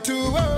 [0.00, 0.57] to work.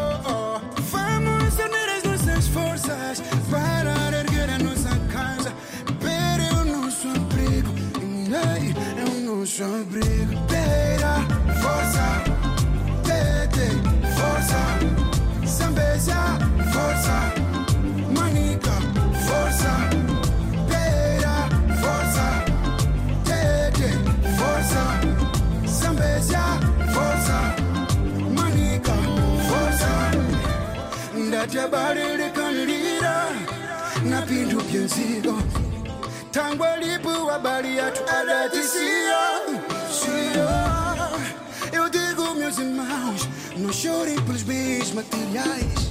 [34.80, 35.36] nzigo.
[36.32, 39.22] Tangu alipo habari yetu adatisio
[39.98, 40.48] sio
[41.72, 45.90] eu digo meus irmãos não chorem pelos bens materiais.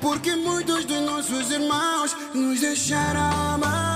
[0.00, 3.20] Porque muitos dos nossos irmãos nos deixaram
[3.54, 3.90] amar.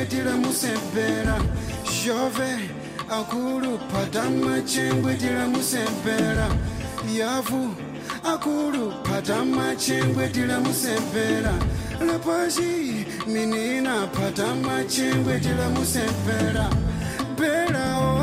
[0.00, 1.36] chengwetira musembera
[1.84, 2.70] shove
[3.10, 6.48] akuru patama chengwetira musembera
[7.18, 7.74] yavu
[8.24, 11.52] akuru patama chengwetira musembera
[12.06, 16.70] lapashi minina patama chengwetira musembera
[17.38, 18.19] berao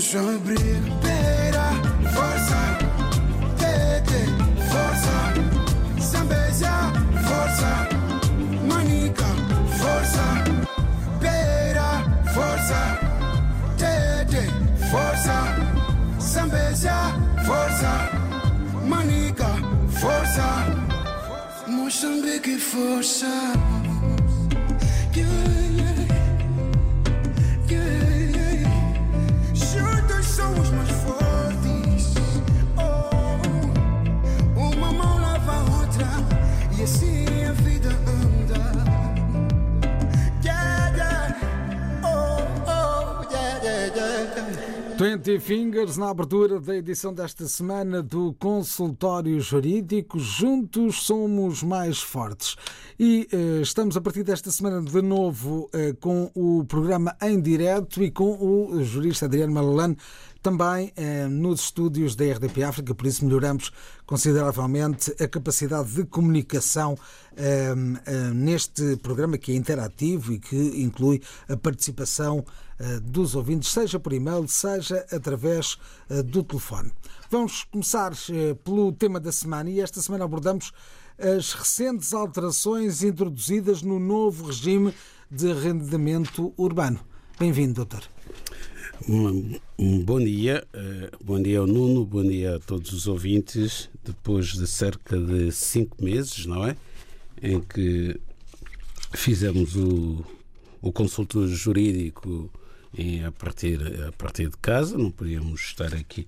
[0.00, 1.72] o nosso abrigo bera
[2.14, 2.78] força
[3.58, 4.20] tete
[4.70, 5.60] força
[6.00, 6.72] Zambezia,
[7.28, 7.88] força,
[8.66, 9.26] Manica,
[9.78, 10.24] força,
[11.20, 12.02] Beira,
[12.32, 12.98] força,
[13.76, 14.50] Tete,
[14.90, 15.36] força,
[16.20, 17.00] Zambezia,
[17.46, 17.92] força,
[18.86, 19.48] Manica,
[20.00, 20.66] força,
[21.68, 23.79] Moçambique, força.
[45.00, 50.18] 20 Fingers na abertura da edição desta semana do Consultório Jurídico.
[50.18, 52.54] Juntos somos mais fortes.
[52.98, 58.02] E eh, estamos a partir desta semana de novo eh, com o programa em direto
[58.02, 59.96] e com o jurista Adriano Malalane
[60.42, 63.70] também eh, nos estúdios da RDP África, por isso melhoramos
[64.06, 66.98] consideravelmente a capacidade de comunicação
[67.36, 67.74] eh,
[68.06, 72.44] eh, neste programa que é interativo e que inclui a participação
[73.02, 75.78] dos ouvintes, seja por e-mail, seja através
[76.08, 76.90] eh, do telefone.
[77.30, 80.72] Vamos começar eh, pelo tema da semana e esta semana abordamos
[81.18, 84.94] as recentes alterações introduzidas no novo regime
[85.30, 86.98] de arrendamento urbano.
[87.38, 88.02] Bem-vindo, doutor.
[90.04, 90.66] Bom dia,
[91.22, 93.88] bom dia ao Nuno, bom dia a todos os ouvintes.
[94.04, 96.76] Depois de cerca de cinco meses, não é?
[97.42, 98.20] Em que
[99.12, 100.24] fizemos o,
[100.82, 102.50] o consultor jurídico
[103.26, 106.26] a, partir, a partir de casa, não podíamos estar aqui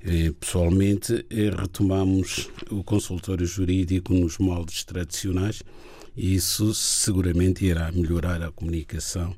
[0.00, 5.62] eh, pessoalmente, retomamos o consultório jurídico nos moldes tradicionais
[6.16, 9.34] e isso seguramente irá melhorar a comunicação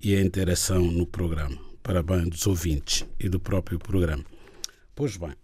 [0.00, 4.24] e a interação no programa, para dos ouvintes e do próprio programa.
[4.94, 5.34] Pois bem,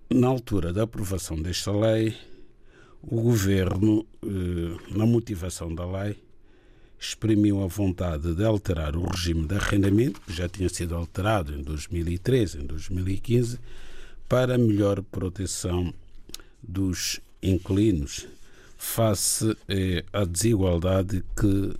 [0.09, 2.15] na altura da aprovação desta lei,
[3.03, 6.17] o governo, eh, na motivação da lei,
[6.99, 11.61] exprimiu a vontade de alterar o regime de arrendamento, que já tinha sido alterado em
[11.61, 13.59] 2013, em 2015,
[14.27, 15.93] para melhor proteção
[16.61, 18.27] dos inquilinos
[18.77, 21.73] face eh, à desigualdade que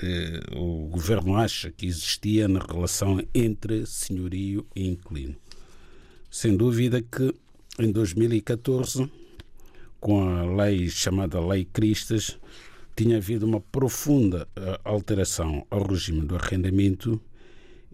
[0.00, 5.34] eh, o governo acha que existia na relação entre senhorio e inquilino.
[6.30, 7.34] Sem dúvida que
[7.78, 9.10] em 2014,
[9.98, 12.38] com a lei chamada Lei Cristas,
[13.02, 17.18] tinha havido uma profunda eh, alteração ao regime do arrendamento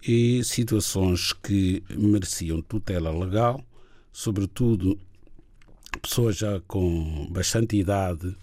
[0.02, 3.64] e situações que mereciam tutela legal,
[4.12, 4.98] sobretudo
[6.02, 8.36] pessoas já com bastante idade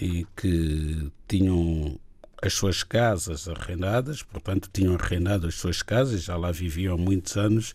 [0.00, 1.98] e que tinham
[2.40, 7.74] as suas casas arrendadas, portanto tinham arrendado as suas casas, já lá viviam muitos anos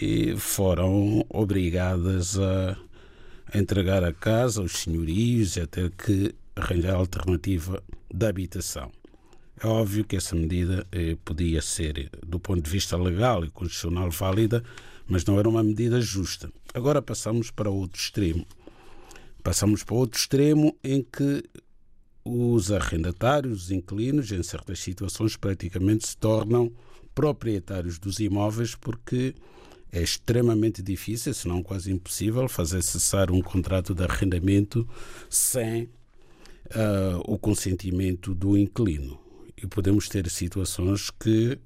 [0.00, 2.76] e foram obrigadas a
[3.52, 7.82] entregar a casa aos senhorios e até que arranjar alternativa
[8.12, 8.90] de habitação.
[9.60, 14.10] É óbvio que essa medida eh, podia ser, do ponto de vista legal e constitucional,
[14.10, 14.62] válida,
[15.06, 16.50] mas não era uma medida justa.
[16.72, 18.46] Agora passamos para outro extremo.
[19.42, 21.42] Passamos para outro extremo em que
[22.24, 26.70] os arrendatários, os inquilinos, em certas situações, praticamente se tornam
[27.14, 29.34] proprietários dos imóveis porque
[29.90, 34.86] é extremamente difícil, se não quase impossível, fazer cessar um contrato de arrendamento
[35.30, 35.88] sem
[36.74, 39.18] uh, o consentimento do inquilino.
[39.60, 41.58] E podemos ter situações que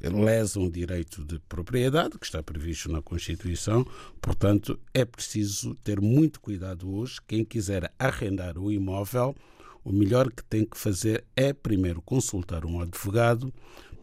[0.00, 3.86] lesam o direito de propriedade, que está previsto na Constituição,
[4.20, 7.20] portanto, é preciso ter muito cuidado hoje.
[7.26, 9.36] Quem quiser arrendar o imóvel,
[9.84, 13.52] o melhor que tem que fazer é primeiro consultar um advogado,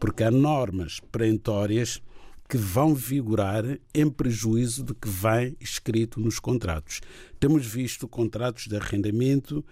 [0.00, 2.00] porque há normas perentórias
[2.48, 7.00] que vão vigorar em prejuízo do que vem escrito nos contratos.
[7.40, 9.64] Temos visto contratos de arrendamento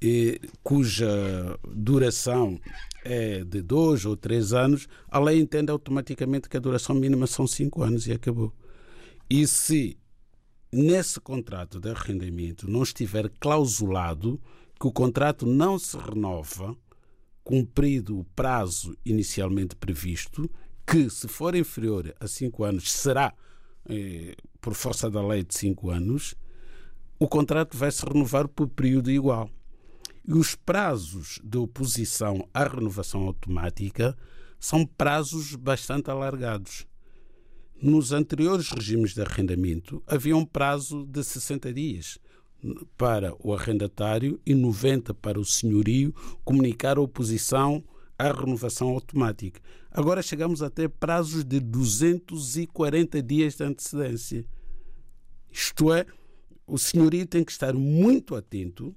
[0.00, 2.60] e, cuja duração
[3.04, 7.46] é de dois ou três anos, a lei entende automaticamente que a duração mínima são
[7.46, 8.52] cinco anos e acabou.
[9.28, 9.96] E se
[10.72, 14.40] nesse contrato de arrendamento não estiver clausulado
[14.78, 16.76] que o contrato não se renova,
[17.42, 20.50] cumprido o prazo inicialmente previsto,
[20.86, 23.32] que se for inferior a cinco anos será,
[23.88, 26.34] eh, por força da lei, de cinco anos,
[27.18, 29.48] o contrato vai se renovar por período igual.
[30.26, 34.16] E os prazos de oposição à renovação automática
[34.58, 36.84] são prazos bastante alargados.
[37.80, 42.18] Nos anteriores regimes de arrendamento havia um prazo de 60 dias
[42.96, 46.12] para o arrendatário e 90 para o senhorio
[46.44, 47.84] comunicar a oposição
[48.18, 49.60] à renovação automática.
[49.90, 54.44] Agora chegamos a ter prazos de 240 dias de antecedência.
[55.52, 56.04] Isto é,
[56.66, 58.94] o senhorio tem que estar muito atento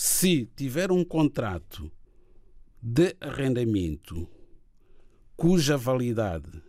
[0.00, 1.90] se tiver um contrato
[2.80, 4.28] de arrendamento
[5.36, 6.62] cuja validade,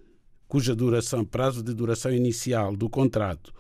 [0.48, 3.54] cuja duração, prazo de duração inicial do contrato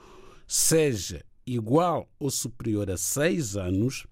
[0.47, 4.07] seja igual ou superior a seis anos,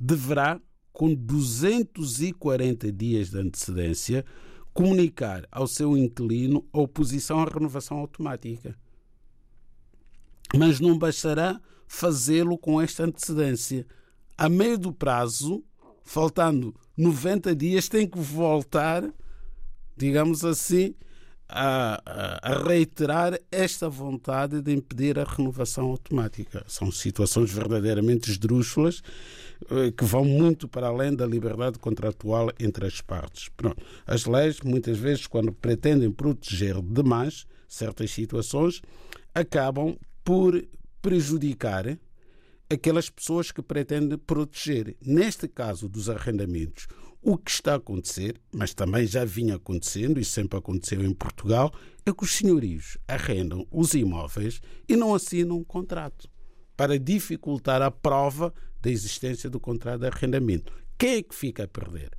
[0.00, 0.58] deverá,
[0.90, 4.24] com 240 dias de antecedência,
[4.72, 8.74] comunicar ao seu inquilino a oposição à renovação automática.
[10.56, 13.86] Mas não bastará fazê-lo com esta antecedência.
[14.36, 15.64] A meio do prazo,
[16.02, 19.04] faltando 90 dias, tem que voltar,
[19.96, 20.94] digamos assim,
[21.48, 22.02] a,
[22.42, 26.64] a, reiterar esta vontade de impedir a renovação automática.
[26.66, 29.02] São situações verdadeiramente esdrúxulas
[29.70, 33.48] eh, que vão muito para além da liberdade contratual entre as partes.
[33.56, 33.80] Pronto.
[34.06, 38.82] As leis, muitas vezes, quando pretendem proteger demais certas situações,
[39.34, 40.60] acabam por
[41.00, 41.98] prejudicar
[42.74, 44.96] aquelas pessoas que pretendem proteger.
[45.00, 46.86] Neste caso dos arrendamentos,
[47.22, 51.72] o que está a acontecer, mas também já vinha acontecendo e sempre aconteceu em Portugal,
[52.04, 56.28] é que os senhorios arrendam os imóveis e não assinam um contrato
[56.76, 60.72] para dificultar a prova da existência do contrato de arrendamento.
[60.98, 62.10] Quem é que fica a perder?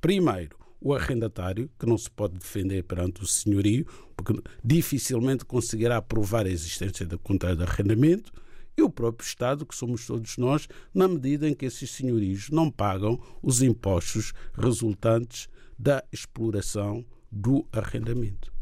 [0.00, 6.46] Primeiro, o arrendatário, que não se pode defender perante o senhorio, porque dificilmente conseguirá provar
[6.46, 8.32] a existência do contrato de arrendamento
[8.76, 12.70] e o próprio Estado, que somos todos nós, na medida em que esses senhorios não
[12.70, 15.48] pagam os impostos resultantes
[15.78, 18.52] da exploração do arrendamento.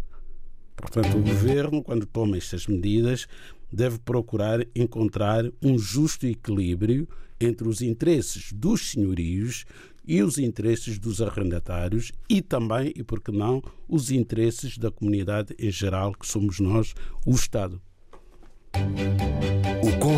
[0.77, 3.27] Portanto, o governo, quando toma estas medidas,
[3.73, 7.07] deve procurar encontrar um justo equilíbrio
[7.41, 9.65] entre os interesses dos senhorios
[10.07, 15.55] e os interesses dos arrendatários e também, e por que não, os interesses da comunidade
[15.59, 16.95] em geral, que somos nós,
[17.27, 17.81] o Estado.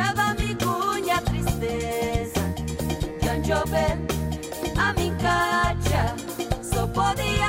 [0.00, 2.40] dava migunya tristeza.
[3.20, 3.64] Diante ao
[4.78, 6.14] a minha cacha,
[6.62, 7.39] só podia.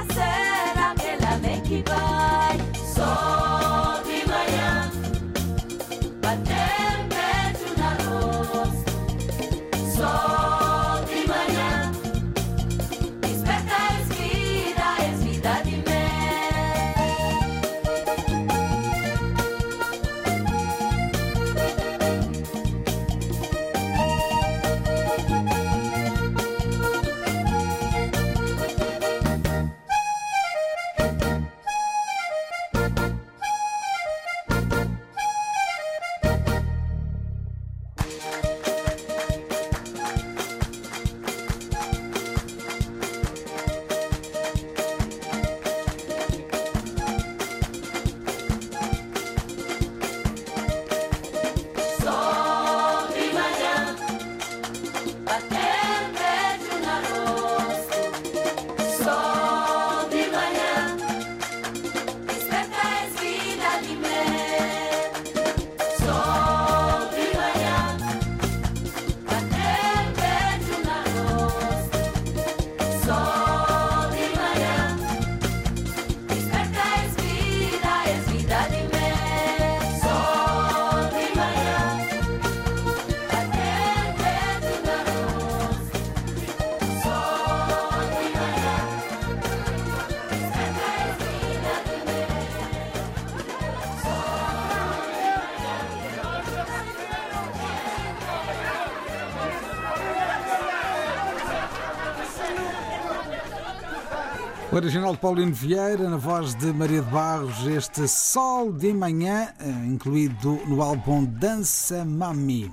[104.81, 109.69] Original de Paulino Vieira, na voz de Maria de Barros, este Sol de Manhã, eh,
[109.85, 112.71] incluído no álbum Dança Mami.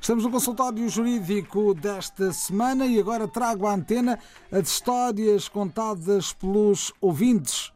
[0.00, 4.18] Estamos no consultório jurídico desta semana e agora trago à antena
[4.50, 7.72] as histórias contadas pelos ouvintes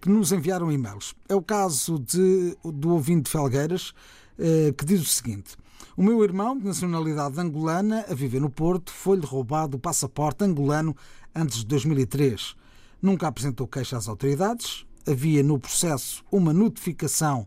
[0.00, 1.14] que nos enviaram e-mails.
[1.28, 3.92] É o caso de, do ouvinte Felgueiras,
[4.38, 5.56] eh, que diz o seguinte.
[5.94, 10.96] O meu irmão, de nacionalidade angolana, a viver no Porto, foi-lhe roubado o passaporte angolano
[11.34, 12.63] antes de 2003
[13.04, 17.46] nunca apresentou queixa às autoridades, havia no processo uma notificação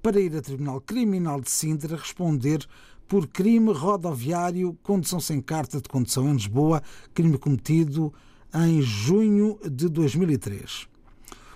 [0.00, 2.64] para ir a Tribunal Criminal de Sintra responder
[3.08, 6.80] por crime rodoviário, condução sem carta de condução em Lisboa,
[7.12, 8.14] crime cometido
[8.54, 10.86] em junho de 2003.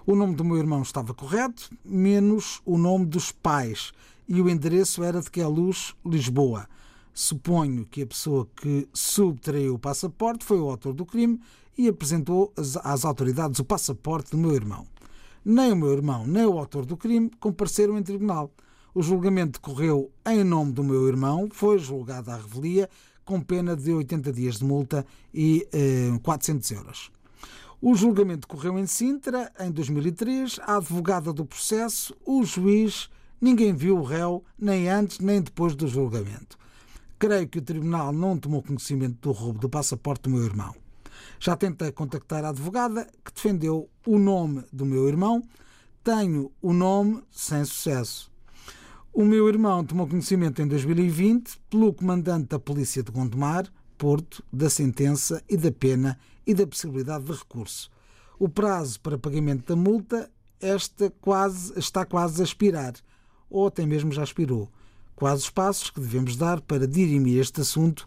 [0.04, 3.92] O nome do meu irmão estava correto, menos o nome dos pais,
[4.28, 6.68] e o endereço era de Queluz, Lisboa.
[7.14, 11.40] Suponho que a pessoa que subtraiu o passaporte foi o autor do crime
[11.76, 12.52] e apresentou
[12.82, 14.86] às autoridades o passaporte do meu irmão.
[15.44, 18.50] Nem o meu irmão, nem o autor do crime compareceram em tribunal.
[18.94, 22.88] O julgamento decorreu em nome do meu irmão, foi julgado à revelia
[23.24, 27.10] com pena de 80 dias de multa e eh, 400 euros.
[27.80, 30.58] O julgamento decorreu em Sintra, em 2003.
[30.62, 33.10] A advogada do processo, o juiz,
[33.40, 36.56] ninguém viu o réu, nem antes nem depois do julgamento.
[37.18, 40.74] Creio que o tribunal não tomou conhecimento do roubo do passaporte do meu irmão.
[41.38, 45.42] Já tentei contactar a advogada que defendeu o nome do meu irmão.
[46.02, 48.30] Tenho o nome sem sucesso.
[49.12, 54.68] O meu irmão tomou conhecimento em 2020 pelo comandante da Polícia de Gondomar, Porto, da
[54.68, 57.90] sentença e da pena e da possibilidade de recurso.
[58.38, 62.94] O prazo para pagamento da multa esta quase, está quase a expirar,
[63.48, 64.68] ou até mesmo já expirou.
[65.14, 68.06] Quais os passos que devemos dar para dirimir este assunto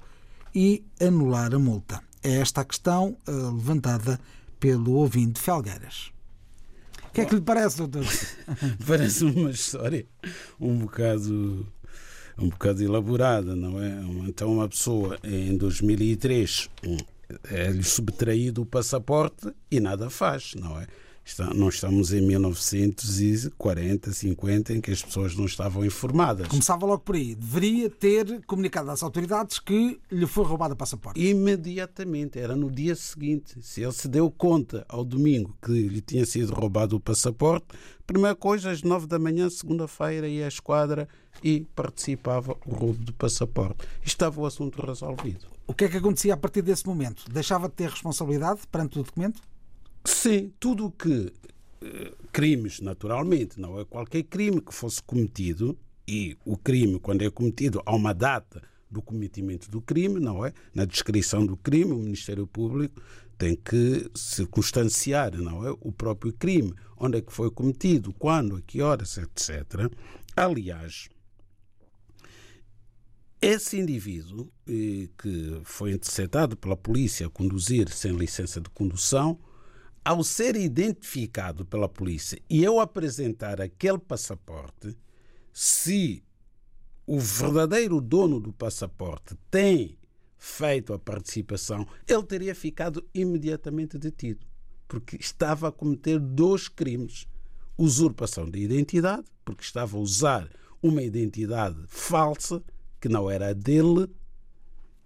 [0.53, 2.08] e anular a multa?
[2.23, 4.19] É esta a questão uh, levantada
[4.59, 6.11] pelo ouvinte Felgueiras.
[7.07, 8.05] O que é que lhe parece, doutor?
[8.85, 10.05] parece uma história
[10.59, 11.65] um bocado
[12.37, 14.01] um bocado elaborada, não é?
[14.27, 16.69] Então uma pessoa em 2003
[17.49, 20.87] é-lhe subtraído o passaporte e nada faz, não é?
[21.55, 26.47] Não estamos em 1940, 50, em que as pessoas não estavam informadas.
[26.47, 27.35] Começava logo por aí.
[27.35, 31.19] Deveria ter comunicado às autoridades que lhe foi roubado o passaporte.
[31.19, 33.55] Imediatamente, era no dia seguinte.
[33.61, 37.67] Se ele se deu conta ao domingo que lhe tinha sido roubado o passaporte,
[38.05, 41.07] primeira coisa, às nove da manhã, segunda-feira, ia à esquadra
[41.43, 43.87] e participava o roubo do passaporte.
[44.03, 45.47] Estava o assunto resolvido.
[45.67, 47.25] O que é que acontecia a partir desse momento?
[47.31, 49.39] Deixava de ter responsabilidade perante o documento?
[50.03, 51.31] Sim, tudo o que
[51.81, 57.29] eh, crimes, naturalmente, não é qualquer crime que fosse cometido e o crime, quando é
[57.29, 60.53] cometido, há uma data do cometimento do crime, não é?
[60.73, 63.01] Na descrição do crime, o Ministério Público
[63.37, 65.75] tem que circunstanciar, não é?
[65.79, 69.89] O próprio crime, onde é que foi cometido, quando, a que horas, etc.
[70.35, 71.09] Aliás,
[73.41, 79.39] esse indivíduo eh, que foi interceptado pela polícia a conduzir sem licença de condução
[80.03, 84.97] ao ser identificado pela polícia e eu apresentar aquele passaporte,
[85.53, 86.23] se
[87.05, 89.97] o verdadeiro dono do passaporte tem
[90.37, 94.45] feito a participação, ele teria ficado imediatamente detido,
[94.87, 97.27] porque estava a cometer dois crimes:
[97.77, 100.49] usurpação de identidade, porque estava a usar
[100.81, 102.63] uma identidade falsa
[103.01, 104.09] que não era dele,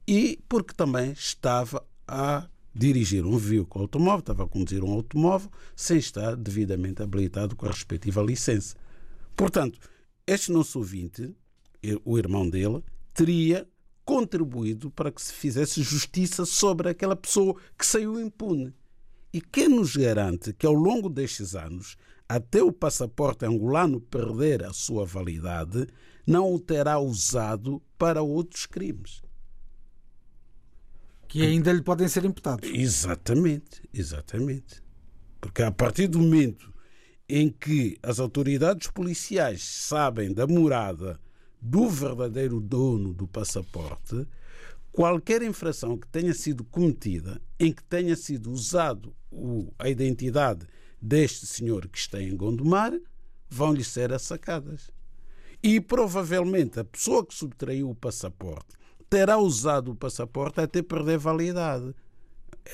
[0.07, 5.97] e porque também estava a dirigir um veículo automóvel, estava a conduzir um automóvel sem
[5.97, 8.75] estar devidamente habilitado com a respectiva licença.
[9.35, 9.79] Portanto,
[10.25, 11.35] este nosso ouvinte,
[12.03, 12.83] o irmão dele,
[13.13, 13.67] teria
[14.05, 18.73] contribuído para que se fizesse justiça sobre aquela pessoa que saiu impune.
[19.33, 21.97] E quem nos garante que ao longo destes anos,
[22.29, 25.87] até o passaporte angolano perder a sua validade,
[26.25, 29.22] não o terá usado para outros crimes?
[31.33, 32.69] Que ainda lhe podem ser imputados.
[32.71, 34.83] Exatamente, exatamente.
[35.41, 36.71] Porque a partir do momento
[37.27, 41.19] em que as autoridades policiais sabem da morada
[41.59, 44.27] do verdadeiro dono do passaporte,
[44.91, 49.11] qualquer infração que tenha sido cometida, em que tenha sido usado
[49.79, 50.67] a identidade
[51.01, 52.93] deste senhor que está em Gondomar,
[53.49, 54.91] vão-lhe ser assacadas.
[55.63, 58.82] E provavelmente a pessoa que subtraiu o passaporte
[59.13, 61.93] terá usado o passaporte até perder validade.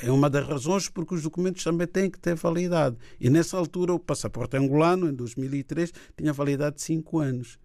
[0.02, 2.96] É uma das razões porque os documentos também têm que ter validade.
[3.20, 7.60] E nessa altura o passaporte angolano, em 2003, tinha validade de 5 anos.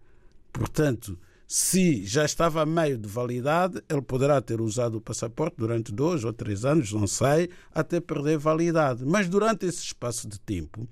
[0.52, 5.92] Portanto, Se já estava a meio de validade, ele poderá ter usado o passaporte durante
[5.92, 9.04] dois ou três anos, não sei, até perder validade.
[9.04, 10.88] Mas durante esse espaço de tempo,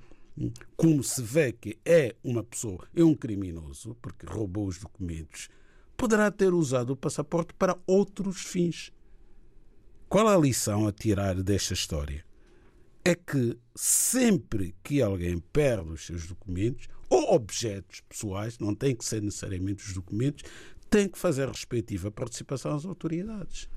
[0.76, 5.48] como se vê que é uma pessoa, é um criminoso, porque roubou os documentos,
[6.02, 8.90] poderá ter usado o passaporte para outros fins.
[10.08, 12.24] Qual a lição a tirar desta história?
[13.04, 19.04] É que sempre que alguém perde os seus documentos, ou objetos pessoais, não tem que
[19.04, 20.42] ser necessariamente os documentos,
[20.90, 23.68] tem que fazer a respectiva participação às autoridades.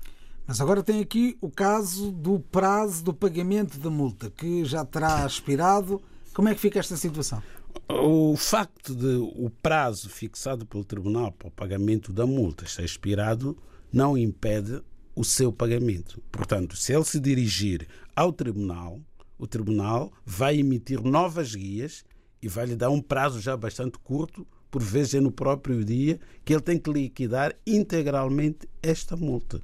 [0.48, 5.24] Mas agora tem aqui o caso do prazo do pagamento da multa, que já terá
[5.24, 6.02] expirado.
[6.34, 7.40] Como é que fica esta situação?
[7.88, 13.56] O facto de o prazo fixado pelo Tribunal para o pagamento da multa estar expirado
[13.92, 14.82] não impede
[15.14, 16.22] o seu pagamento.
[16.30, 19.00] Portanto, se ele se dirigir ao Tribunal,
[19.38, 22.04] o Tribunal vai emitir novas guias
[22.42, 26.20] e vai lhe dar um prazo já bastante curto, por vezes é no próprio dia,
[26.44, 29.62] que ele tem que liquidar integralmente esta multa.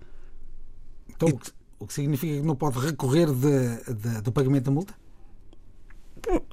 [1.08, 1.32] Então, e...
[1.78, 5.01] o que significa que não pode recorrer de, de, do pagamento da multa?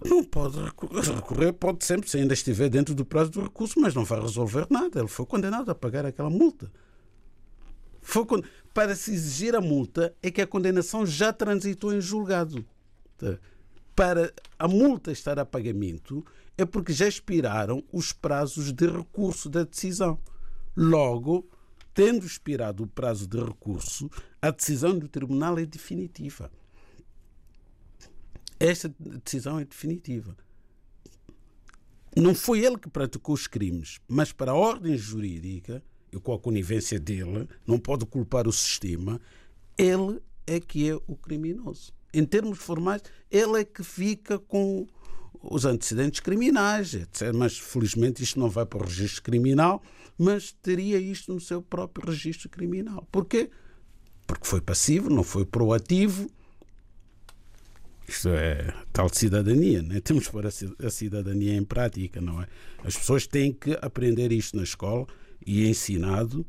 [0.03, 4.03] Não pode recorrer, pode sempre, se ainda estiver dentro do prazo do recurso, mas não
[4.03, 4.99] vai resolver nada.
[4.99, 6.71] Ele foi condenado a pagar aquela multa.
[8.01, 8.25] Foi,
[8.73, 12.65] para se exigir a multa, é que a condenação já transitou em julgado
[13.95, 16.25] para a multa estar a pagamento
[16.57, 20.19] é porque já expiraram os prazos de recurso da decisão.
[20.75, 21.47] Logo,
[21.93, 24.09] tendo expirado o prazo de recurso,
[24.41, 26.49] a decisão do tribunal é definitiva.
[28.59, 28.93] Esta
[29.23, 30.35] decisão é definitiva.
[32.15, 36.39] Não foi ele que praticou os crimes, mas para a ordem jurídica, e com a
[36.39, 39.21] conivência dele, não pode culpar o sistema,
[39.77, 44.87] ele é que é o criminoso em termos formais, ele é que fica com
[45.41, 47.33] os antecedentes criminais, etc.
[47.33, 49.81] Mas felizmente isto não vai para o registro criminal,
[50.17, 53.07] mas teria isto no seu próprio registro criminal.
[53.11, 53.49] Porquê?
[54.27, 56.29] Porque foi passivo, não foi proativo.
[58.09, 60.01] Isto é tal cidadania, né?
[60.01, 62.47] temos que pôr a cidadania em prática, não é?
[62.83, 65.05] As pessoas têm que aprender isto na escola
[65.45, 66.43] e é ensinado,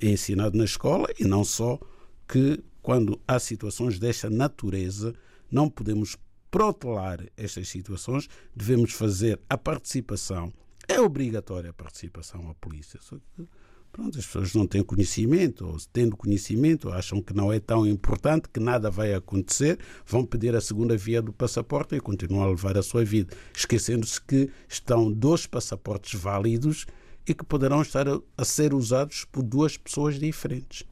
[0.00, 1.78] é ensinado na escola e não só
[2.26, 5.14] que quando há situações desta natureza,
[5.48, 6.18] não podemos
[6.50, 10.52] protelar estas situações, devemos fazer a participação.
[10.88, 12.98] É obrigatória a participação à polícia.
[13.00, 13.46] Só que,
[13.94, 18.48] pronto, as pessoas não têm conhecimento, ou tendo conhecimento, acham que não é tão importante,
[18.52, 22.76] que nada vai acontecer, vão pedir a segunda via do passaporte e continuam a levar
[22.76, 26.86] a sua vida, esquecendo-se que estão dois passaportes válidos
[27.24, 30.82] e que poderão estar a, ser usados por duas pessoas diferentes.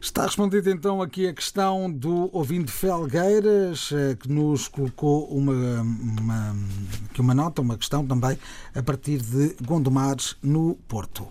[0.00, 6.56] Está respondida então aqui a questão do ouvinte Felgueiras, eh, que nos colocou uma, uma,
[7.18, 8.38] uma nota, uma questão também,
[8.74, 11.26] a partir de Gondomares, no Porto.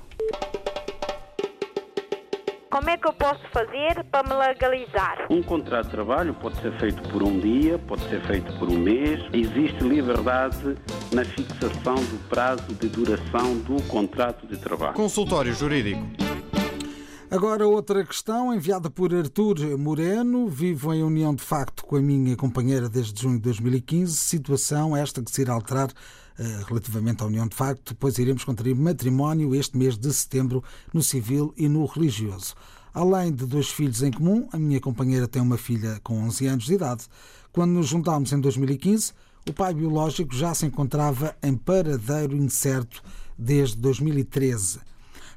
[2.74, 5.28] Como é que eu posso fazer para me legalizar?
[5.30, 8.80] Um contrato de trabalho pode ser feito por um dia, pode ser feito por um
[8.80, 9.20] mês.
[9.32, 10.76] Existe liberdade
[11.12, 14.96] na fixação do prazo de duração do contrato de trabalho.
[14.96, 16.02] Consultório Jurídico.
[17.30, 20.48] Agora, outra questão enviada por Artur Moreno.
[20.48, 24.18] Vivo em união de facto com a minha companheira desde junho de 2015.
[24.18, 25.90] Situação esta que se irá alterar
[26.68, 31.54] relativamente à união de facto, pois iremos contrair matrimónio este mês de setembro no civil
[31.58, 32.56] e no religioso.
[32.94, 36.66] Além de dois filhos em comum, a minha companheira tem uma filha com 11 anos
[36.66, 37.06] de idade.
[37.52, 39.14] Quando nos juntámos em 2015,
[39.50, 43.04] o pai biológico já se encontrava em paradeiro incerto
[43.38, 44.80] desde 2013.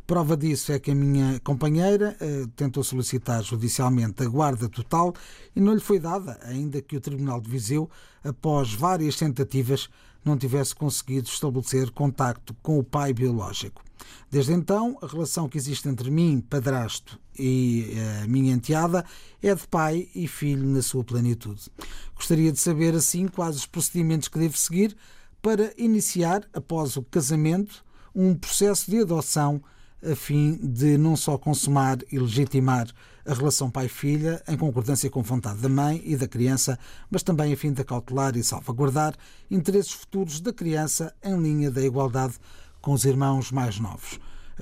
[0.07, 5.13] Prova disso é que a minha companheira eh, tentou solicitar judicialmente a guarda total
[5.55, 7.91] e não lhe foi dada, ainda que o Tribunal de Viseu,
[8.23, 9.89] após várias tentativas,
[10.27, 13.83] não tivesse conseguido estabelecer contacto com o pai biológico.
[14.31, 19.05] Desde então, a relação que existe entre mim, padrasto, e a eh, minha enteada
[19.43, 21.71] é de pai e filho na sua plenitude.
[22.15, 24.97] Gostaria de saber, assim, quais os procedimentos que devo seguir
[25.41, 27.85] para iniciar, após o casamento,
[28.15, 29.63] um processo de adoção
[30.03, 32.89] a fim de não só consumar e legitimar
[33.25, 36.79] a relação pai-filha em concordância com a vontade da mãe e da criança,
[37.11, 39.15] mas também a fim de cautelar e salvaguardar
[39.51, 42.35] interesses futuros da criança em linha da igualdade
[42.81, 44.21] com os irmãos mais novos.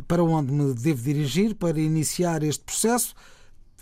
[0.08, 3.14] Para onde me devo dirigir para iniciar este processo?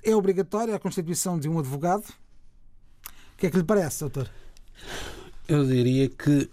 [0.02, 2.04] É obrigatória a constituição de um advogado?
[3.34, 4.28] O que é que lhe parece, doutor?
[5.46, 6.50] Eu diria que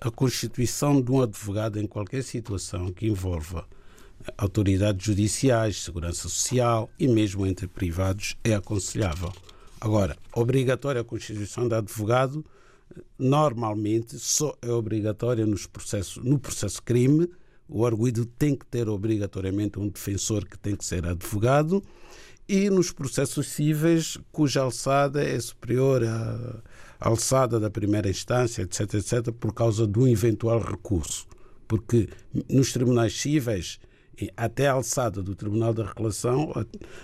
[0.00, 3.66] a constituição de um advogado em qualquer situação que envolva
[4.36, 9.32] autoridades judiciais, segurança social e mesmo entre privados é aconselhável.
[9.80, 12.44] Agora, obrigatória a constituição de advogado
[13.18, 17.28] normalmente só é obrigatória nos processos, no processo crime
[17.68, 21.82] o arguido tem que ter obrigatoriamente um defensor que tem que ser advogado
[22.48, 26.62] e nos processos cíveis cuja alçada é superior à
[27.00, 31.26] alçada da primeira instância, etc, etc, por causa do eventual recurso.
[31.66, 32.08] Porque
[32.48, 33.78] nos tribunais cíveis,
[34.36, 36.52] até a alçada do Tribunal da Reclamação,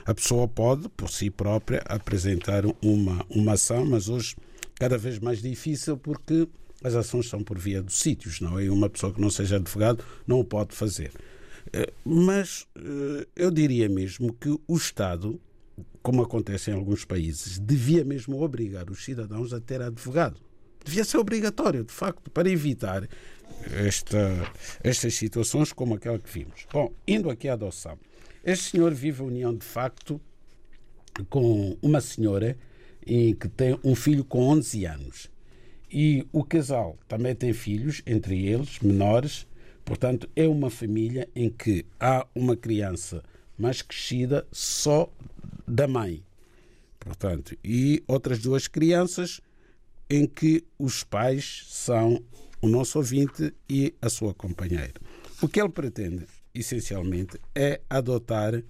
[0.04, 4.36] a pessoa pode, por si própria, apresentar uma, uma ação, mas hoje
[4.78, 6.48] cada vez mais difícil porque
[6.82, 8.64] as ações são por via dos sítios, não é?
[8.64, 11.12] E uma pessoa que não seja advogado não o pode fazer.
[11.72, 15.38] Eh, mas eh, eu diria mesmo que o Estado,
[16.02, 20.40] como acontece em alguns países, devia mesmo obrigar os cidadãos a ter advogado.
[20.82, 23.06] Devia ser obrigatório, de facto, para evitar
[23.72, 24.50] esta,
[24.82, 26.66] estas situações como aquela que vimos.
[26.72, 27.98] Bom, indo aqui à adoção.
[28.44, 30.20] Este senhor vive a união de facto
[31.28, 32.56] com uma senhora
[33.04, 35.30] que tem um filho com 11 anos
[35.90, 39.46] e o casal também tem filhos, entre eles menores,
[39.84, 43.24] portanto, é uma família em que há uma criança
[43.58, 45.12] mais crescida só
[45.66, 46.22] da mãe.
[47.00, 49.40] Portanto, e outras duas crianças
[50.08, 52.22] em que os pais são
[52.60, 54.94] o nosso ouvinte e a sua companheira.
[55.40, 58.62] O que ele pretende, essencialmente, é adotar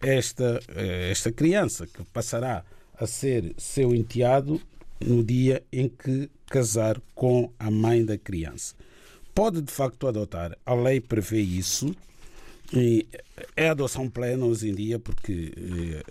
[0.00, 2.64] esta, eh, esta criança, que passará
[2.98, 4.60] a ser seu enteado
[5.00, 8.74] no dia em que casar com a mãe da criança.
[9.34, 11.94] Pode de facto adotar, a lei prevê isso,
[12.72, 13.06] e
[13.54, 16.02] é adoção plena hoje em dia, porque eh,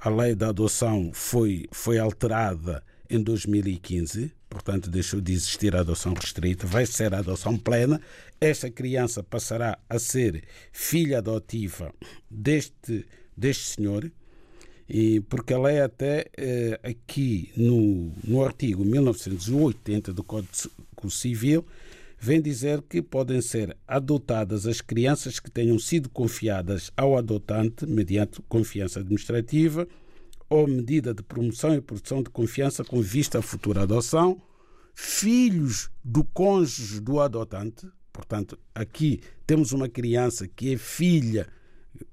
[0.00, 6.14] a lei da adoção foi, foi alterada em 2015, portanto deixou de existir a adoção
[6.14, 8.00] restrita, vai ser a adoção plena.
[8.40, 11.92] Esta criança passará a ser filha adotiva
[12.30, 13.04] deste,
[13.36, 14.10] deste senhor,
[14.88, 20.50] e porque a lei até eh, aqui no, no artigo 1980 do Código
[21.10, 21.64] Civil
[22.18, 28.40] vem dizer que podem ser adotadas as crianças que tenham sido confiadas ao adotante mediante
[28.48, 29.86] confiança administrativa
[30.48, 34.40] ou medida de promoção e produção de confiança com vista à futura adoção,
[34.94, 41.46] filhos do cônjuge do adotante, portanto, aqui temos uma criança que é filha,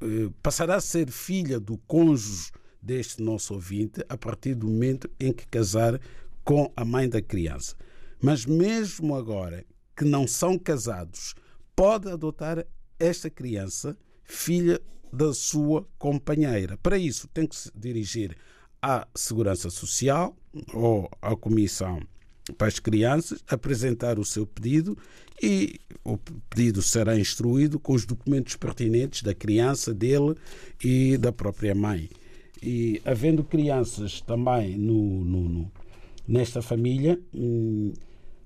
[0.02, 5.34] eh, passará a ser filha do cônjuge deste nosso ouvinte a partir do momento em
[5.34, 6.00] que casar
[6.43, 7.76] com a mãe da criança.
[8.21, 11.34] Mas mesmo agora que não são casados,
[11.76, 12.65] pode adotar
[13.00, 16.78] esta criança, filha da sua companheira.
[16.78, 18.36] Para isso, tem que se dirigir
[18.82, 20.36] à Segurança Social
[20.74, 22.02] ou à Comissão
[22.58, 24.96] para as Crianças, apresentar o seu pedido
[25.42, 26.18] e o
[26.50, 30.36] pedido será instruído com os documentos pertinentes da criança, dele
[30.84, 32.10] e da própria mãe.
[32.62, 35.72] E havendo crianças também no, no, no
[36.28, 37.94] nesta família, hum,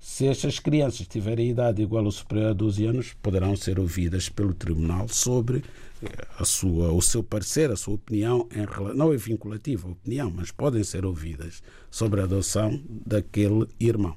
[0.00, 4.54] se estas crianças tiverem idade igual ou superior a 12 anos, poderão ser ouvidas pelo
[4.54, 5.62] tribunal sobre
[6.02, 10.32] eh, a sua, o seu parecer, a sua opinião, em, não é vinculativa a opinião,
[10.34, 14.16] mas podem ser ouvidas sobre a adoção daquele irmão.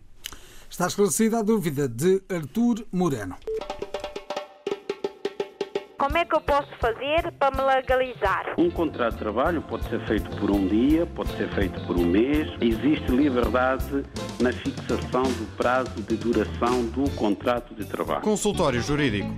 [0.69, 3.35] Está esclarecida a dúvida de Artur Moreno.
[6.03, 8.55] Como é que eu posso fazer para me legalizar?
[8.57, 12.03] Um contrato de trabalho pode ser feito por um dia, pode ser feito por um
[12.03, 12.49] mês.
[12.59, 14.03] Existe liberdade
[14.37, 18.19] na fixação do prazo de duração do contrato de trabalho.
[18.19, 19.29] Consultório Jurídico.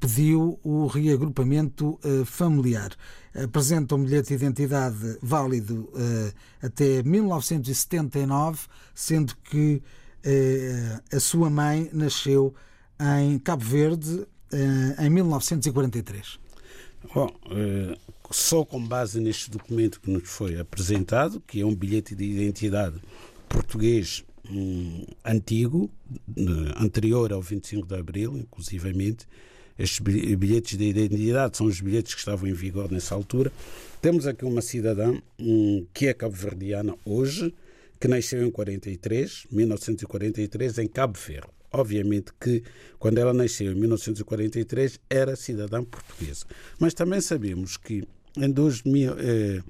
[0.00, 2.90] pediu o reagrupamento familiar.
[3.34, 5.90] Apresenta um bilhete de identidade válido
[6.60, 9.82] até 1979, sendo que
[10.22, 12.54] eh, a sua mãe nasceu
[13.00, 16.38] em Cabo Verde eh, em 1943.
[17.14, 17.28] Bom,
[18.30, 23.00] só com base neste documento que nos foi apresentado, que é um bilhete de identidade
[23.48, 25.90] português um, antigo,
[26.76, 29.26] anterior ao 25 de Abril, inclusivamente,
[29.78, 33.52] estes bilhetes de identidade são os bilhetes que estavam em vigor nessa altura.
[34.00, 37.54] Temos aqui uma cidadã um, que é cabo-verdiana hoje,
[38.00, 41.48] que nasceu em 43, 1943, em Cabo Verde.
[41.70, 42.62] Obviamente que
[42.98, 46.44] quando ela nasceu em 1943 era cidadã portuguesa.
[46.78, 48.06] Mas também sabemos que
[48.36, 49.62] em 2000, eh,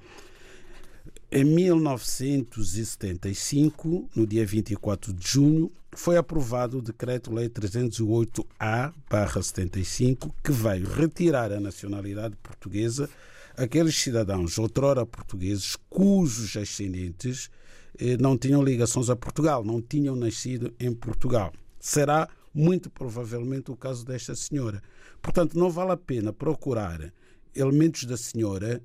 [1.31, 11.53] em 1975, no dia 24 de junho, foi aprovado o Decreto-Lei 308-A-75, que veio retirar
[11.53, 13.09] a nacionalidade portuguesa
[13.57, 17.51] aqueles cidadãos outrora portugueses cujos ascendentes
[17.99, 21.53] eh, não tinham ligações a Portugal, não tinham nascido em Portugal.
[21.79, 24.83] Será muito provavelmente o caso desta senhora.
[25.21, 27.13] Portanto, não vale a pena procurar
[27.55, 28.83] elementos da senhora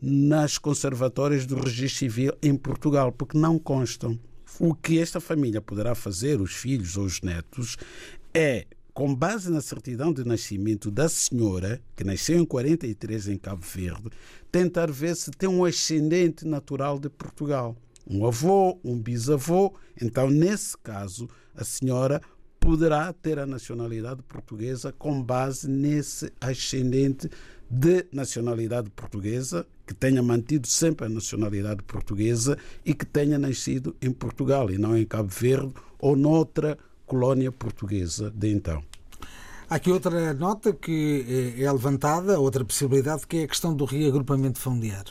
[0.00, 4.18] nas conservatórias do registro civil em Portugal, porque não constam.
[4.58, 7.76] O que esta família poderá fazer, os filhos ou os netos,
[8.34, 13.62] é, com base na certidão de nascimento da senhora, que nasceu em 43 em Cabo
[13.62, 14.10] Verde,
[14.50, 17.76] tentar ver se tem um ascendente natural de Portugal.
[18.06, 19.72] Um avô, um bisavô.
[20.00, 22.20] Então, nesse caso, a senhora
[22.58, 27.30] poderá ter a nacionalidade portuguesa com base nesse ascendente
[27.70, 34.10] de nacionalidade portuguesa, que tenha mantido sempre a nacionalidade portuguesa e que tenha nascido em
[34.10, 38.82] Portugal e não em Cabo Verde ou noutra colónia portuguesa de então.
[39.68, 44.58] Há aqui outra nota que é levantada, outra possibilidade, que é a questão do reagrupamento
[44.58, 45.04] familiar.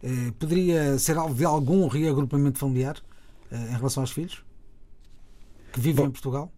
[0.00, 2.96] Eh, poderia ser alvo de algum reagrupamento familiar
[3.50, 4.44] eh, em relação aos filhos
[5.72, 6.52] que vivem Bom, em Portugal?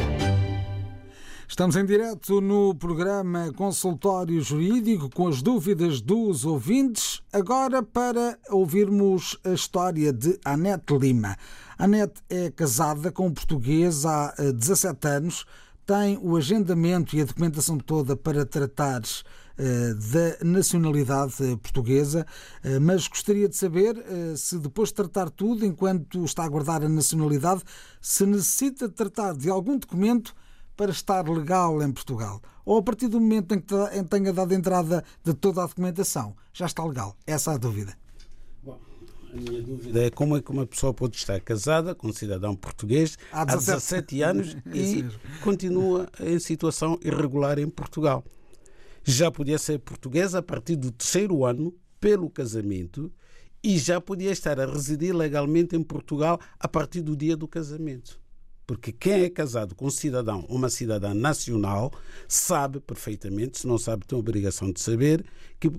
[1.58, 7.20] Estamos em direto no programa Consultório Jurídico com as dúvidas dos ouvintes.
[7.32, 11.36] Agora para ouvirmos a história de Anete Lima.
[11.76, 15.44] Anete é casada com um português há 17 eh, anos
[15.84, 22.24] tem o agendamento e a documentação toda para tratar uh, da nacionalidade portuguesa,
[22.62, 23.96] uh, mas gostaria de saber
[24.36, 27.62] se depois de tratar tudo, enquanto está a guardar a nacionalidade,
[28.00, 30.34] se necessita de tratar de algum documento
[30.78, 32.40] para estar legal em Portugal.
[32.64, 33.74] Ou a partir do momento em que
[34.08, 37.16] tenha dado entrada de toda a documentação, já está legal.
[37.26, 37.98] Essa é a dúvida.
[38.64, 42.54] A minha dúvida é como é que uma pessoa pode estar casada com um cidadão
[42.54, 45.04] português há 17, há 17 anos e
[45.42, 48.24] continua em situação irregular em Portugal.
[49.02, 53.12] Já podia ser portuguesa a partir do terceiro ano, pelo casamento,
[53.64, 58.20] e já podia estar a residir legalmente em Portugal a partir do dia do casamento.
[58.68, 61.90] Porque quem é casado com um cidadão ou uma cidadã nacional
[62.28, 65.24] sabe perfeitamente, se não sabe, tem a obrigação de saber,
[65.58, 65.72] que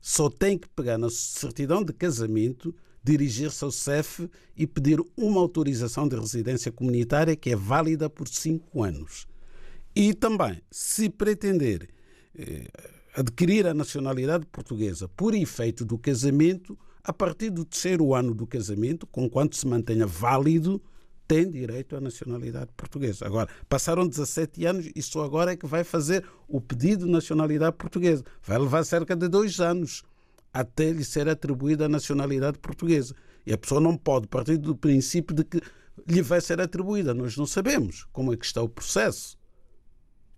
[0.00, 6.08] só tem que pegar na certidão de casamento, dirigir-se ao CEF e pedir uma autorização
[6.08, 9.28] de residência comunitária que é válida por cinco anos.
[9.94, 11.88] E também, se pretender
[12.36, 12.66] eh,
[13.14, 19.06] adquirir a nacionalidade portuguesa por efeito do casamento, a partir do terceiro ano do casamento,
[19.06, 20.82] com quanto se mantenha válido,
[21.26, 23.26] tem direito à nacionalidade portuguesa.
[23.26, 27.76] Agora, passaram 17 anos e só agora é que vai fazer o pedido de nacionalidade
[27.76, 28.24] portuguesa.
[28.42, 30.02] Vai levar cerca de dois anos
[30.52, 33.14] até lhe ser atribuída a nacionalidade portuguesa.
[33.46, 35.60] E a pessoa não pode partir do princípio de que
[36.06, 37.12] lhe vai ser atribuída.
[37.12, 39.36] Nós não sabemos como é que está o processo.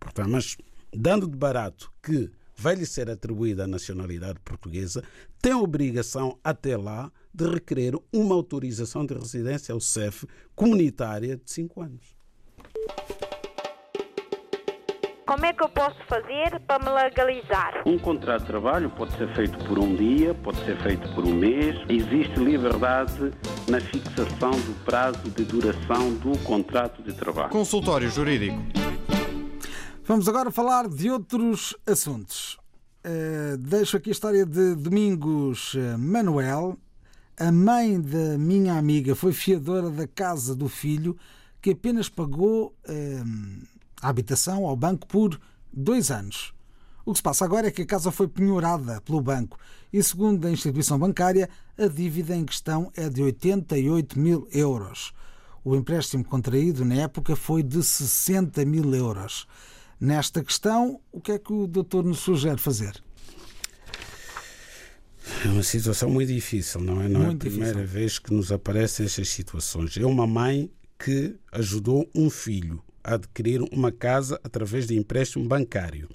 [0.00, 0.56] Portanto, mas
[0.94, 5.02] dando de barato que vai-lhe ser atribuída a nacionalidade portuguesa,
[5.40, 11.50] tem a obrigação até lá de requerer uma autorização de residência ao CEF comunitária de
[11.50, 12.16] 5 anos.
[15.26, 17.82] Como é que eu posso fazer para me legalizar?
[17.84, 21.34] Um contrato de trabalho pode ser feito por um dia, pode ser feito por um
[21.34, 21.74] mês.
[21.88, 23.32] Existe liberdade
[23.68, 27.50] na fixação do prazo de duração do contrato de trabalho.
[27.50, 28.56] Consultório Jurídico.
[30.04, 32.45] Vamos agora falar de outros assuntos.
[33.06, 36.76] Uh, deixo aqui a história de Domingos eh, Manuel.
[37.38, 41.16] A mãe da minha amiga foi fiadora da casa do filho
[41.62, 43.66] que apenas pagou uh,
[44.02, 45.40] a habitação ao banco por
[45.72, 46.52] dois anos.
[47.04, 49.56] O que se passa agora é que a casa foi penhorada pelo banco
[49.92, 51.48] e, segundo a instituição bancária,
[51.78, 55.12] a dívida em questão é de 88 mil euros.
[55.64, 59.46] O empréstimo contraído na época foi de 60 mil euros.
[59.98, 63.02] Nesta questão, o que é que o doutor nos sugere fazer?
[65.44, 67.08] É uma situação muito difícil, não é?
[67.08, 67.94] Não Muito é a primeira difícil.
[68.00, 69.96] vez que nos aparecem estas situações.
[69.96, 76.08] É uma mãe que ajudou um filho a adquirir uma casa através de empréstimo bancário.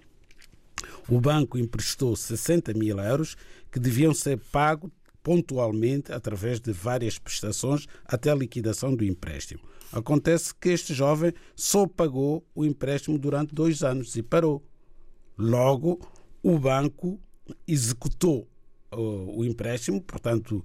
[1.10, 3.36] O banco emprestou 60 mil euros
[3.72, 4.92] que deviam ser pagos
[5.24, 9.62] pontualmente através de várias prestações até a liquidação do empréstimo.
[9.92, 14.64] Acontece que este jovem só pagou o empréstimo durante dois anos e parou.
[15.38, 16.00] Logo,
[16.42, 17.20] o banco
[17.68, 18.48] executou
[18.92, 20.64] uh, o empréstimo, portanto,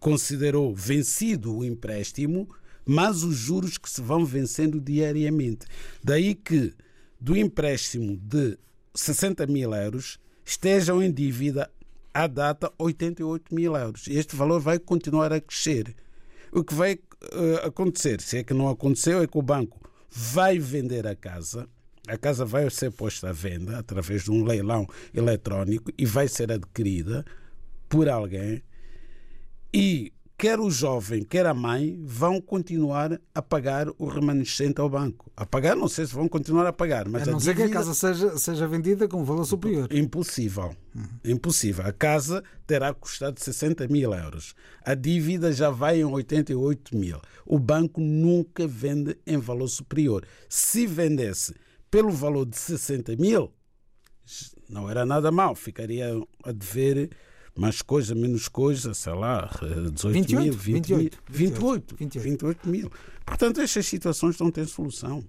[0.00, 2.48] considerou vencido o empréstimo,
[2.84, 5.66] mas os juros que se vão vencendo diariamente.
[6.02, 6.74] Daí que
[7.20, 8.58] do empréstimo de
[8.94, 11.70] 60 mil euros estejam em dívida
[12.12, 14.06] à data 88 mil euros.
[14.08, 15.94] Este valor vai continuar a crescer.
[16.50, 16.98] O que vai
[17.32, 21.68] eh, acontecer, se é que não aconteceu, é que o banco vai vender a casa,
[22.08, 26.50] a casa vai ser posta à venda através de um leilão eletrónico e vai ser
[26.50, 27.24] adquirida
[27.88, 28.62] por alguém
[29.72, 35.30] e quer o jovem, quer a mãe vão continuar a pagar o remanescente ao banco.
[35.36, 37.62] A pagar, não sei se vão continuar a pagar, mas A não a ser que
[37.62, 39.92] a casa seja, seja vendida com um valor superior.
[39.92, 40.74] Impossível.
[41.24, 41.86] Impossível.
[41.86, 44.54] A casa terá custado 60 mil euros.
[44.84, 47.20] A dívida já vai em 88 mil.
[47.46, 50.24] O banco nunca vende em valor superior.
[50.48, 51.54] Se vendesse
[51.90, 53.52] pelo valor de 60 mil,
[54.68, 55.54] não era nada mal.
[55.54, 56.10] Ficaria
[56.42, 57.10] a dever
[57.56, 59.50] mais coisa, menos coisa, sei lá,
[59.92, 62.22] 18 mil, 28, 20 mil, 28, 28, 28.
[62.22, 62.92] 28 mil.
[63.26, 65.22] Portanto, estas situações não têm solução.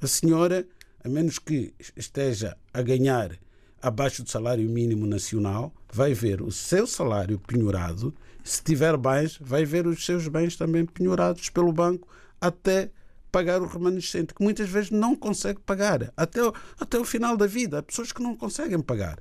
[0.00, 0.66] A senhora,
[1.04, 3.38] a menos que esteja a ganhar
[3.82, 8.14] abaixo do salário mínimo nacional, vai ver o seu salário penhorado.
[8.42, 12.08] Se tiver bens, vai ver os seus bens também penhorados pelo banco
[12.40, 12.90] até
[13.30, 17.46] pagar o remanescente, que muitas vezes não consegue pagar até o, até o final da
[17.46, 17.78] vida.
[17.78, 19.18] Há pessoas que não conseguem pagar.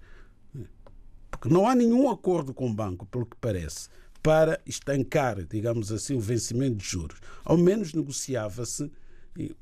[1.40, 3.90] Porque não há nenhum acordo com o banco, pelo que parece,
[4.24, 7.20] para estancar, digamos assim, o vencimento de juros.
[7.46, 8.92] Ao menos negociava-se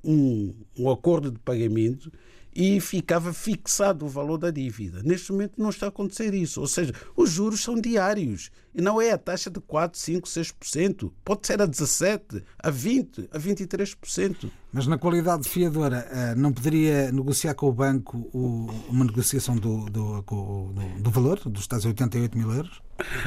[0.03, 2.11] um, um acordo de pagamento
[2.57, 5.03] e ficava fixado o valor da dívida.
[5.03, 6.61] Neste momento não está a acontecer isso.
[6.61, 11.11] Ou seja, os juros são diários e não é a taxa de 4, 5, 6%.
[11.25, 14.49] Pode ser a 17%, a 20%, a 23%.
[14.71, 19.85] Mas na qualidade de fiadora, eh, não poderia negociar com o banco uma negociação do,
[19.87, 22.81] do, do- do valor, dos tais 88 mil euros?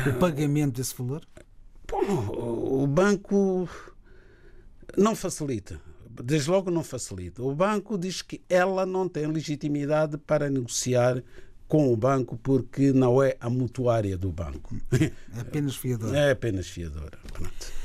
[0.07, 1.21] O pagamento desse valor?
[1.87, 3.69] Bom, o banco
[4.97, 5.79] não facilita.
[6.23, 7.43] Desde logo não facilita.
[7.43, 11.23] O banco diz que ela não tem legitimidade para negociar
[11.67, 14.75] com o banco porque não é a mutuária do banco.
[15.37, 16.19] É apenas fiadora.
[16.19, 17.19] É apenas fiadora.
[17.33, 17.79] Pronto.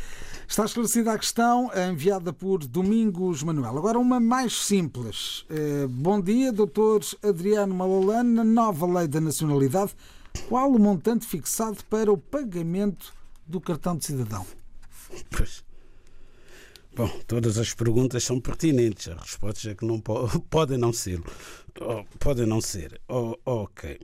[0.48, 3.78] Está esclarecida a questão, enviada por Domingos Manuel.
[3.78, 5.46] Agora uma mais simples.
[5.50, 8.30] Eh, Bom dia, doutor Adriano Malalane.
[8.30, 9.96] Na nova lei da nacionalidade,
[10.48, 13.14] qual o montante fixado para o pagamento
[13.48, 14.46] do cartão de cidadão?
[15.32, 15.64] Pois.
[16.96, 19.08] Bom, todas as perguntas são pertinentes.
[19.08, 21.20] As respostas é que não po- podem não ser.
[21.82, 23.02] Oh, podem não ser.
[23.08, 24.00] Oh, ok.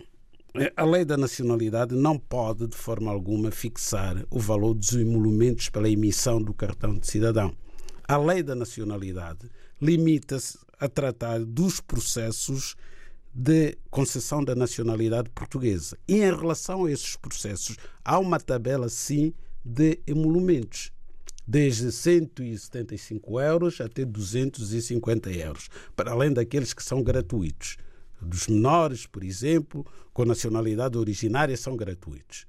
[0.76, 5.88] A lei da nacionalidade não pode, de forma alguma, fixar o valor dos emolumentos pela
[5.88, 7.56] emissão do cartão de cidadão.
[8.08, 9.48] A lei da nacionalidade
[9.80, 12.76] limita-se a tratar dos processos
[13.32, 15.96] de concessão da nacionalidade portuguesa.
[16.08, 19.32] E em relação a esses processos, há uma tabela, sim,
[19.64, 20.92] de emolumentos
[21.50, 27.76] desde 175 euros até 250 euros, para além daqueles que são gratuitos.
[28.22, 29.84] Dos menores, por exemplo,
[30.14, 32.45] com nacionalidade originária, são gratuitos.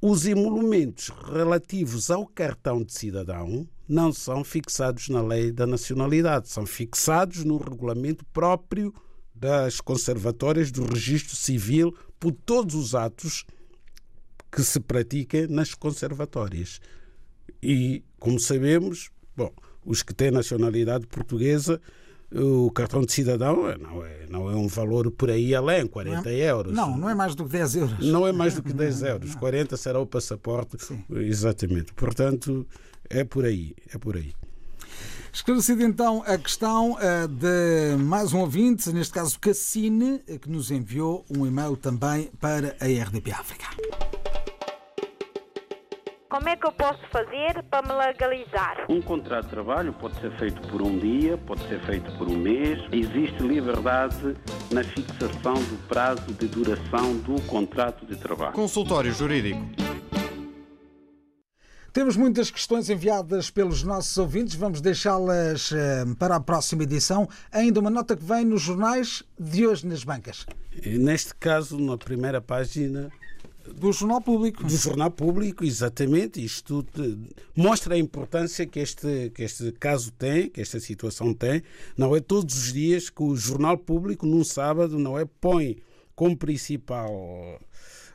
[0.00, 6.64] Os emolumentos relativos ao cartão de cidadão não são fixados na lei da nacionalidade, são
[6.64, 8.94] fixados no regulamento próprio
[9.34, 13.44] das conservatórias do registro civil por todos os atos
[14.52, 16.80] que se pratiquem nas conservatórias.
[17.62, 19.52] E, como sabemos, bom,
[19.84, 21.80] os que têm nacionalidade portuguesa,
[22.32, 26.74] o cartão de cidadão não é, não é um valor por aí além, 40 euros.
[26.74, 28.06] Não, não é mais do que 10 euros.
[28.06, 29.34] Não é mais do que 10 euros.
[29.34, 30.76] 40 será o passaporte.
[31.10, 31.92] Exatamente.
[31.94, 32.66] Portanto,
[33.08, 33.74] é por aí.
[33.92, 34.32] É por aí.
[35.32, 40.70] Esclarecida então a questão eh, de mais um ouvinte, neste caso Cassine, eh, que nos
[40.70, 43.66] enviou um e-mail também para a RDP África.
[46.30, 48.84] Como é que eu posso fazer para me legalizar?
[48.86, 52.36] Um contrato de trabalho pode ser feito por um dia, pode ser feito por um
[52.36, 52.78] mês.
[52.92, 54.36] Existe liberdade
[54.70, 58.52] na fixação do prazo de duração do contrato de trabalho.
[58.52, 59.58] Consultório Jurídico.
[61.94, 67.26] Temos muitas questões enviadas pelos nossos ouvintes, vamos deixá-las eh, para a próxima edição.
[67.50, 70.44] Ainda uma nota que vem nos jornais de hoje nas bancas.
[70.84, 73.10] E neste caso, na primeira página
[73.74, 74.64] Do Jornal Público.
[74.64, 76.86] do Jornal Público, exatamente, isto
[77.54, 81.62] mostra a importância que este, que este caso tem, que esta situação tem.
[81.96, 85.78] Não é todos os dias que o Jornal Público, num sábado, não é, põe
[86.14, 87.60] como principal,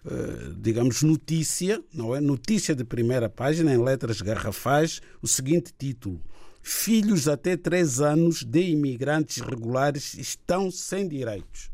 [0.06, 6.22] eh, digamos, notícia, não é, notícia de primeira página, em letras garrafais, o seguinte título.
[6.62, 11.72] Filhos até 3 anos de imigrantes regulares estão sem direitos.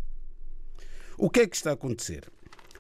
[1.18, 2.32] O que é que está a acontecer?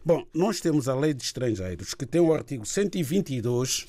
[0.03, 3.87] Bom, nós temos a Lei de Estrangeiros, que tem o artigo 122,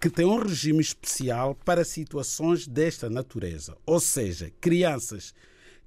[0.00, 5.34] que tem um regime especial para situações desta natureza, ou seja, crianças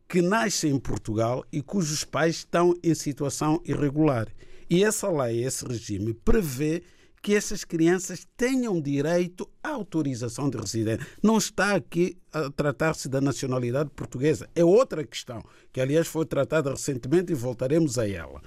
[0.08, 4.28] que nascem em Portugal e cujos pais estão em situação irregular.
[4.70, 6.84] E essa lei, esse regime, prevê
[7.20, 11.06] que essas crianças tenham direito à autorização de residência.
[11.22, 14.48] Não está aqui a tratar-se da nacionalidade portuguesa.
[14.54, 15.44] É outra questão,
[15.74, 18.40] que aliás foi tratada recentemente e voltaremos a ela.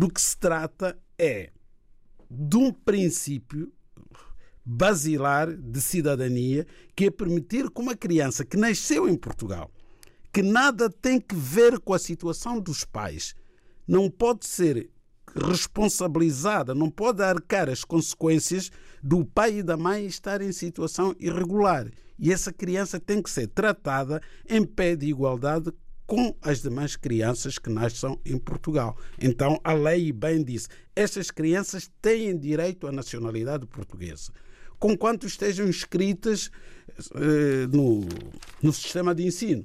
[0.00, 1.50] Do que se trata é
[2.30, 3.70] de um princípio
[4.64, 9.70] basilar de cidadania que é permitir que uma criança que nasceu em Portugal,
[10.32, 13.34] que nada tem que ver com a situação dos pais,
[13.86, 14.88] não pode ser
[15.36, 18.70] responsabilizada, não pode arcar as consequências
[19.02, 21.90] do pai e da mãe estarem em situação irregular.
[22.18, 25.70] E essa criança tem que ser tratada em pé de igualdade
[26.10, 28.96] com as demais crianças que nasçam em Portugal.
[29.22, 34.32] Então, a lei bem diz: estas crianças têm direito à nacionalidade portuguesa,
[34.76, 36.50] conquanto estejam inscritas
[37.14, 38.00] eh, no,
[38.60, 39.64] no sistema de ensino.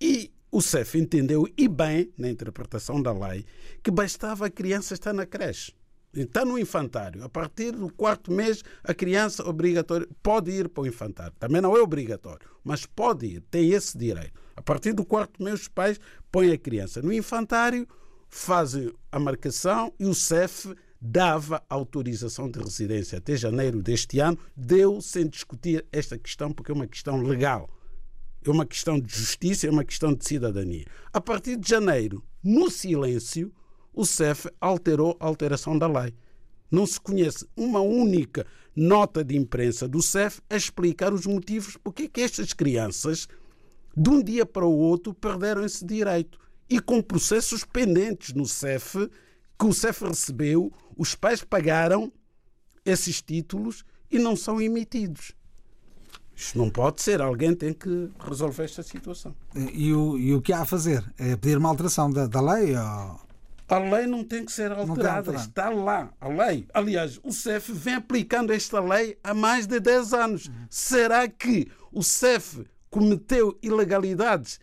[0.00, 3.44] E o CEF entendeu, e bem, na interpretação da lei,
[3.82, 5.72] que bastava a criança estar na creche.
[6.14, 7.24] Está no infantário.
[7.24, 11.34] A partir do quarto mês, a criança obrigatório pode ir para o infantário.
[11.40, 14.41] Também não é obrigatório, mas pode ir, tem esse direito.
[14.56, 15.98] A partir do quarto mês, os pais
[16.30, 17.86] põem a criança no infantário,
[18.28, 25.00] fazem a marcação e o CEF dava autorização de residência até janeiro deste ano, deu
[25.00, 27.68] sem discutir esta questão, porque é uma questão legal.
[28.44, 30.86] É uma questão de justiça, é uma questão de cidadania.
[31.12, 33.52] A partir de janeiro, no silêncio,
[33.92, 36.14] o CEF alterou a alteração da lei.
[36.70, 42.04] Não se conhece uma única nota de imprensa do CEF a explicar os motivos porque
[42.04, 43.28] é que estas crianças,
[43.96, 46.38] de um dia para o outro, perderam esse direito.
[46.68, 49.10] E com processos pendentes no CEF,
[49.58, 52.12] que o CEF recebeu, os pais pagaram
[52.84, 55.32] esses títulos e não são emitidos.
[56.34, 59.34] Isto não pode ser, alguém tem que resolver esta situação.
[59.54, 61.04] E o, e o que há a fazer?
[61.18, 62.74] É pedir uma alteração da, da lei?
[62.74, 63.20] Ou...
[63.68, 66.66] A lei não tem que ser alterada, está lá, a lei.
[66.74, 70.50] Aliás, o CEF vem aplicando esta lei há mais de 10 anos.
[70.68, 74.60] Será que o CEF cometeu ilegalidades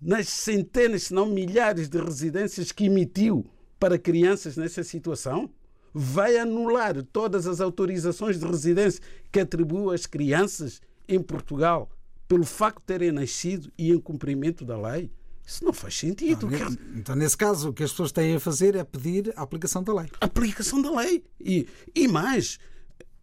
[0.00, 3.44] nas centenas, se não milhares de residências que emitiu
[3.78, 5.50] para crianças nessa situação?
[5.92, 11.90] Vai anular todas as autorizações de residência que atribui às crianças em Portugal
[12.26, 15.10] pelo facto de terem nascido e em cumprimento da lei?
[15.46, 16.48] Isso não faz sentido.
[16.48, 16.66] Dizer,
[16.96, 19.92] Então, nesse caso, o que as pessoas têm a fazer é pedir a aplicação da
[19.92, 20.08] lei.
[20.20, 21.22] aplicação da lei.
[21.38, 22.58] E, e mais,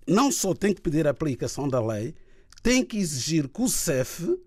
[0.08, 2.14] não só tem que pedir a aplicação da lei,
[2.66, 4.39] tem que exigir que o CEF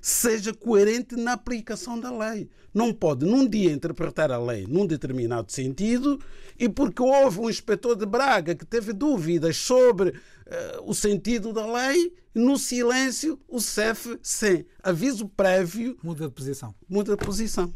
[0.00, 2.48] seja coerente na aplicação da lei.
[2.72, 6.18] Não pode, num dia, interpretar a lei num determinado sentido
[6.58, 10.14] e porque houve um inspetor de Braga que teve dúvidas sobre
[10.46, 16.74] eh, o sentido da lei, no silêncio, o CEF, sem aviso prévio, Muda de posição.
[16.88, 17.74] muda de posição.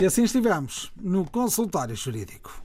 [0.00, 2.64] E assim estivemos no consultório jurídico.